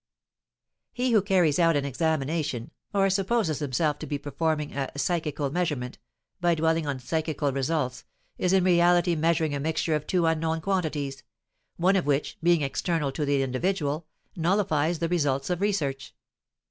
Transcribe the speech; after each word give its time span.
He 0.93 1.11
who 1.11 1.21
carries 1.21 1.59
out 1.59 1.75
an 1.75 1.85
examination, 1.85 2.71
or 2.91 3.07
supposes 3.11 3.59
himself 3.59 3.99
to 3.99 4.07
be 4.07 4.17
performing 4.17 4.73
a 4.75 4.89
"psychical 4.97 5.51
measurement" 5.51 5.99
by 6.39 6.55
dwelling 6.55 6.87
on 6.87 6.97
psychical 6.97 7.51
results, 7.51 8.03
is 8.39 8.51
in 8.51 8.63
reality 8.63 9.13
measuring 9.13 9.53
a 9.53 9.59
mixture 9.59 9.93
of 9.93 10.07
two 10.07 10.25
unknown 10.25 10.59
quantities, 10.61 11.21
one 11.77 11.95
of 11.95 12.07
which, 12.07 12.39
being 12.41 12.63
external 12.63 13.11
to 13.11 13.25
the 13.25 13.43
individual, 13.43 14.07
nullifies 14.35 14.97
the 14.97 15.07
results 15.07 15.51
of 15.51 15.61
research. 15.61 16.15